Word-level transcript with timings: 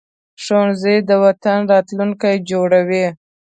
ښوونځی 0.43 0.95
د 1.09 1.11
وطن 1.23 1.59
راتلونکی 1.71 2.35
جوړوي 2.49 3.05